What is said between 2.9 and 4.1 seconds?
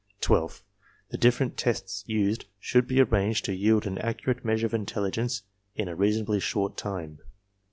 arranged to yield an